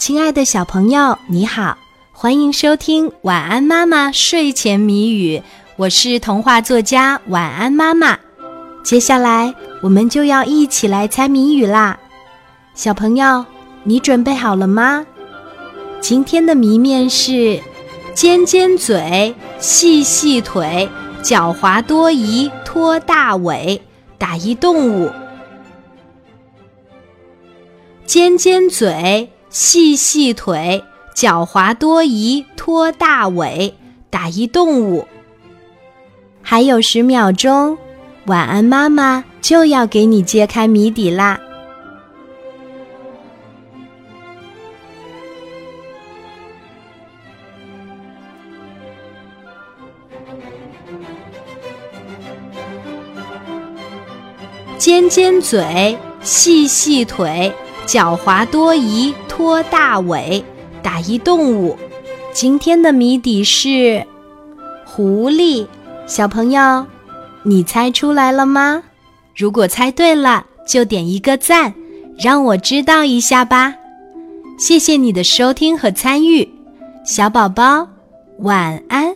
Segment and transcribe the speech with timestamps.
[0.00, 1.76] 亲爱的小朋友，你好，
[2.10, 5.36] 欢迎收听《晚安妈妈睡前谜语》，
[5.76, 8.18] 我是童话作家晚安妈妈。
[8.82, 11.98] 接下来我们就要一起来猜谜语啦，
[12.74, 13.44] 小朋友，
[13.84, 15.04] 你准备好了吗？
[16.00, 17.60] 今天的谜面是：
[18.14, 20.88] 尖尖嘴，细细腿，
[21.22, 23.82] 狡猾多疑，拖大尾，
[24.16, 25.10] 打一动物。
[28.06, 33.74] 尖尖嘴，细细腿，狡猾多疑，拖大尾，
[34.08, 35.08] 打一动物。
[36.40, 37.76] 还有十秒钟，
[38.26, 41.40] 晚安妈妈就要给你揭开谜底啦！
[54.78, 57.52] 尖尖嘴，细细腿。
[57.90, 60.44] 狡猾多疑，拖大尾，
[60.80, 61.76] 打一动物。
[62.32, 64.06] 今天的谜底是
[64.84, 65.66] 狐狸。
[66.06, 66.86] 小朋友，
[67.42, 68.84] 你猜出来了吗？
[69.34, 71.74] 如果猜对了，就点一个赞，
[72.16, 73.74] 让我知道一下吧。
[74.56, 76.48] 谢谢你的收听和参与，
[77.04, 77.88] 小宝宝，
[78.38, 79.12] 晚安。